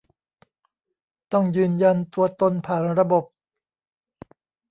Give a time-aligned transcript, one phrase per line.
[1.33, 3.25] ต้องยืนยันตัวตนผ่านระบบ